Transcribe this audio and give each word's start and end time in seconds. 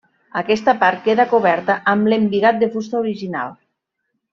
Aquesta 0.39 0.73
part 0.83 1.03
queda 1.09 1.27
coberta 1.35 1.77
amb 1.95 2.11
l'embigat 2.13 2.61
de 2.65 2.73
fusta 2.77 3.03
original. 3.07 3.57